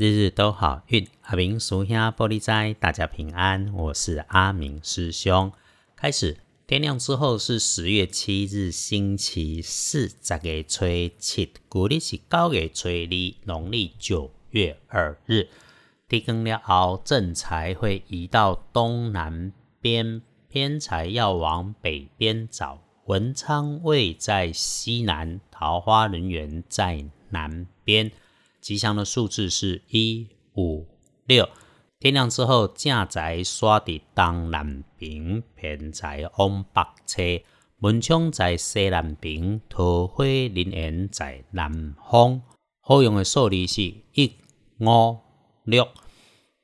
[0.00, 3.68] 日日都好运，阿明属下玻璃斋，大家平安。
[3.74, 5.50] 我是阿明师兄。
[5.96, 6.36] 开始
[6.68, 10.84] 天亮之后是十月七日星期四，十月初
[11.18, 15.48] 七，古历是九月初二，农历九月二日。
[16.06, 22.80] 地更了后，正财会移到东南边，偏财要往北边找。
[23.06, 28.12] 文昌位在西南，桃花人员在南边。
[28.68, 30.86] 吉祥的数字是一五
[31.24, 31.48] 六。
[31.98, 37.22] 天亮之后，正宅刷伫东南边，偏财往北车。
[37.78, 42.42] 门窗在西南边，桃花人缘在南方。
[42.82, 44.32] 好用的数字是一
[44.80, 45.16] 五
[45.64, 45.88] 六。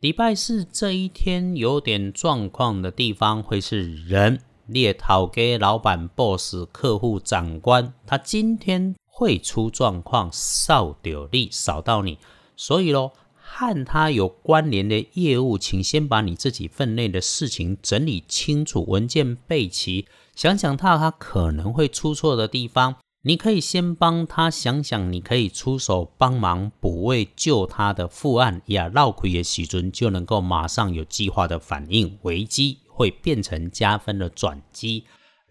[0.00, 8.94] 礼拜四这一天有点状况的地方会是人，猎头给老板、boss、客户、长官，他今天。
[9.16, 12.18] 会出状况，少掉力，少到你，
[12.56, 35.04] 所以咯，和他有关联的业务，请先把你自己分内的事情整理清楚，文件备齐，想想他他可能会出错的地方，你可以先帮他想想，你可以出手帮忙补位救他的副案，呀，绕亏的时准就能够马上有计划的反应，危机会变成加分的转机，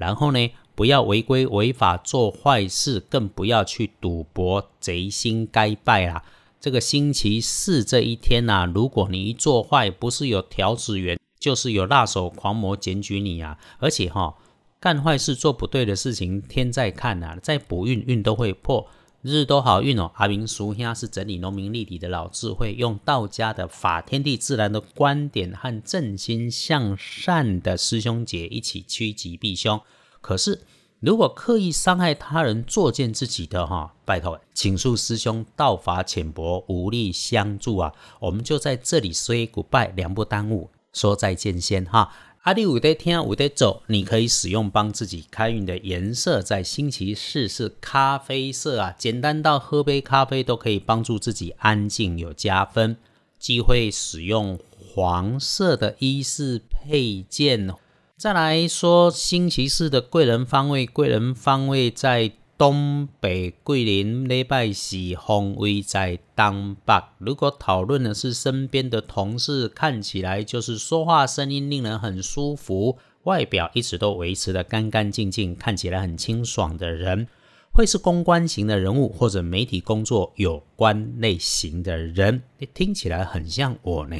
[0.04, 0.52] 然后呢？
[0.76, 6.24] 不要违规违法做坏事，更不要去赌博，贼心该败啦！
[6.60, 13.60] 这个星期四这一天呐，如果你一做坏，不是有调子员，就是有辣手狂魔检举你啊！
[13.78, 14.36] 而且哈，
[14.80, 18.88] 干坏事做不对的事情，天在看呐，在补运运都会破，
[19.24, 20.12] 日日都好运哦。
[20.16, 29.82] 阿明叔兄是整理农民立体的老智慧，用道家的法天地自然的观点和正心向善的师兄姐一起趋吉避凶。
[30.20, 30.62] 可是，
[31.00, 37.94] 如果刻意伤害他人、作践自己的哈，拜托，请恕师兄道法浅薄，无力相助啊！
[38.20, 42.12] 我们就在这里 say goodbye，两不耽误，说再见先哈。
[42.44, 52.98] 阿弟五得听，五得走，你可以使用帮自己开运的颜色，在星期四是咖啡色啊，简单到喝杯咖啡都可以帮助自己安静有加分。
[53.40, 57.74] 忌讳使用黄色的衣饰配件。
[58.18, 67.04] 再来说星期四的贵人方位，贵人方位在东北，桂林礼拜四方位在东北。
[67.18, 77.28] 如果讨论的是身边的同事，看起来就是说话声音令人很舒服，外表一直都维持的干干净净，看起来很清爽的人，
[77.72, 82.44] 会是公关型的人物或者媒体工作有关类型的人。
[82.60, 84.16] 你听起来很像我呢，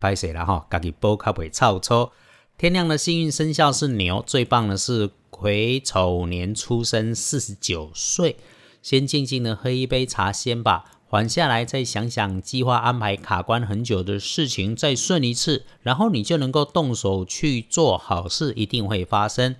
[0.00, 0.66] 拍谁了哈？
[0.70, 2.12] 家己报卡袂臭错。
[2.58, 8.34] 天亮的幸运生肖是牛，最棒的是癸丑年出生，四十九岁。
[8.82, 19.54] 先静静的喝一杯茶先吧，缓下来再想想计划安排卡关很久的事情，再顺一次，然后你就能够动手去做好事，一定会发生。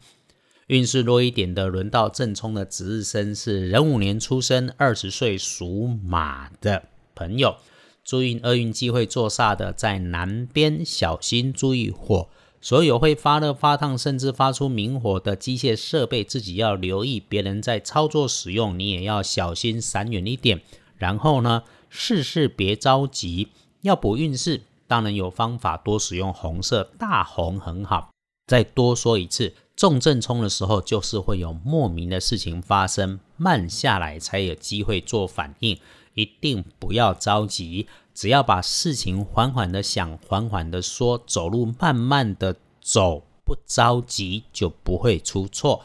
[0.66, 6.82] 运势弱一点的，轮到正冲的值日生是壬午年出生，二十岁属马的
[7.14, 7.58] 朋友，
[8.04, 12.28] 注意厄运机会坐煞的在南边，小心注意火。
[12.60, 20.60] 所有会发热、发烫，甚至发出明火的机械设备，自己要留意；别人在操作使用，你也要小心，闪远一点。
[20.96, 23.48] 然后呢，事事别着急，
[23.82, 28.10] 要补运势，当然有方法，多使用红色，大红很好。
[28.48, 35.78] 再多说一次，重症冲的时候，就是会有莫名的事情发生，慢下来才有机会做反应，
[36.14, 37.86] 一定不要着急。
[38.18, 45.82] 只要把事情缓缓的想，缓缓的说，走路慢慢的走，不着急就不会出错。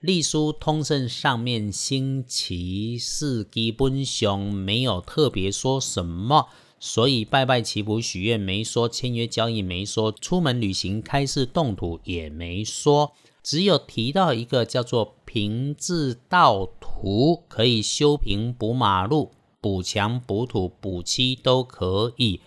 [0.00, 6.48] 隶书通胜上面星期四基本上没有特别说什么，
[6.78, 19.30] 所以拜拜祈福许愿没说，签约交易没说，出门旅行开市动土也没说，只有提到一个叫做平治道图，可以修平补马路。
[19.60, 22.40] 补墙、补土、补漆都可以。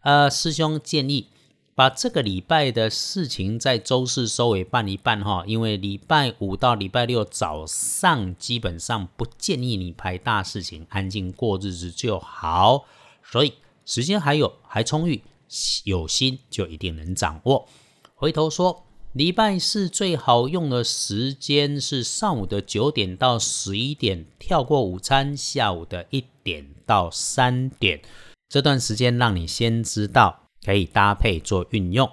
[0.00, 1.28] 呃，师兄建议
[1.74, 12.84] 把这个礼拜的事情在周四收尾办一办哈，因为礼拜五到礼拜六早上基本上不建议你排大事情，安静过日子就好。
[13.22, 13.54] 所以
[13.84, 15.22] 时间还有还充裕，
[15.84, 17.68] 有心就一定能掌握。
[18.14, 18.84] 回头说。
[19.14, 28.00] 礼拜四最好用的时间是上午的九点到十一点，跳过午餐，下午的一点到三点，
[28.48, 32.08] 这段时间让你先知道可以搭配做运用。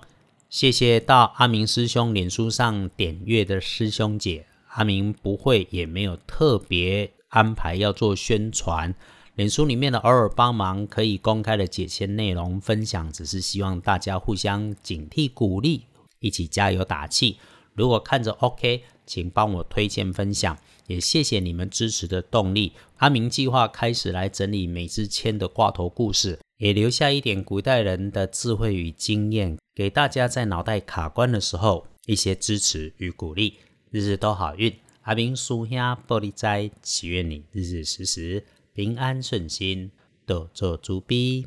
[0.50, 8.95] 谢谢到阿明师兄脸书上点阅的师兄姐，阿明不会也没有特别安排要做宣传。
[9.36, 15.86] 脸书里面的偶尔帮忙可以公开的解签内容分享，只是希望大家互相警惕、鼓励，
[16.19, 17.38] 一起加油打气。
[17.74, 20.58] 如果看着 OK，请帮我推荐分享，
[20.88, 22.74] 也谢谢你们支持的动力。
[22.98, 33.56] 阿明计划开始来整理每支签的挂头故事，也留下一点古代人的智慧与经验，给大家在脑袋卡关的时候一些支持与鼓励。
[33.90, 35.78] 日日都好运，阿明叔兄
[36.08, 39.92] 玻璃斋，祈愿你日日时时平安顺心，
[40.26, 41.46] 多做猪逼。